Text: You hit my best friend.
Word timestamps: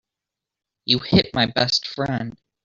You 0.85 0.97
hit 0.97 1.31
my 1.35 1.45
best 1.45 1.85
friend. 1.87 2.35